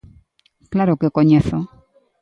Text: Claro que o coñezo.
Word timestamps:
Claro 0.73 0.97
que 0.99 1.09
o 1.09 1.15
coñezo. 1.17 1.57